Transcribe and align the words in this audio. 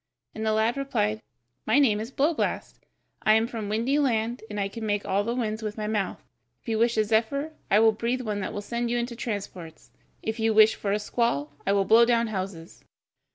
And 0.33 0.43
the 0.43 0.51
lad 0.51 0.77
replied: 0.77 1.21
"My 1.67 1.77
name 1.77 1.99
is 1.99 2.11
Blowblast, 2.11 2.79
I 3.21 3.33
am 3.35 3.45
from 3.45 3.69
Windy 3.69 3.99
Land, 3.99 4.41
and 4.49 4.59
I 4.59 4.67
can 4.67 4.83
make 4.83 5.05
all 5.05 5.23
the 5.23 5.35
winds 5.35 5.61
with 5.61 5.77
my 5.77 5.85
mouth. 5.85 6.23
If 6.63 6.69
you 6.69 6.79
wish 6.79 6.97
a 6.97 7.03
zephyr, 7.03 7.53
I 7.69 7.77
will 7.81 7.91
breathe 7.91 8.21
one 8.21 8.39
that 8.39 8.51
will 8.51 8.63
send 8.63 8.89
you 8.89 8.97
into 8.97 9.15
transports. 9.15 9.91
If 10.23 10.39
you 10.39 10.55
wish 10.55 10.73
for 10.73 10.91
a 10.91 10.97
squall, 10.97 11.51
I 11.67 11.73
will 11.73 11.85
blow 11.85 12.03
down 12.03 12.25
houses." 12.29 12.83